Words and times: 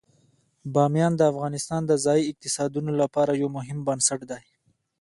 بامیان 0.73 1.13
د 1.17 1.21
افغانستان 1.31 1.81
د 1.85 1.91
ځایي 2.05 2.23
اقتصادونو 2.31 2.91
لپاره 3.01 3.31
یو 3.41 3.49
مهم 3.57 3.79
بنسټ 3.87 4.19
دی. 4.31 4.43